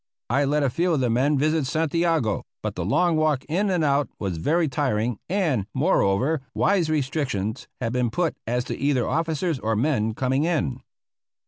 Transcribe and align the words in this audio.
I 0.31 0.45
let 0.45 0.63
a 0.63 0.71
few 0.71 0.93
of 0.93 0.99
the 0.99 1.11
men 1.11 1.37
visit 1.37 1.67
Santiago, 1.67 2.41
but 2.63 2.73
the 2.73 2.83
long 2.83 3.17
walk 3.17 3.45
in 3.45 3.69
and 3.69 3.83
out 3.83 4.09
was 4.17 4.37
very 4.37 4.67
tiring, 4.67 5.19
and, 5.29 5.67
moreover, 5.75 6.41
wise 6.55 6.89
restrictions 6.89 7.67
had 7.79 7.93
been 7.93 8.09
put 8.09 8.35
as 8.47 8.63
to 8.63 8.75
either 8.79 9.07
officers 9.07 9.59
or 9.59 9.75
men 9.75 10.15
coming 10.15 10.43
in. 10.43 10.81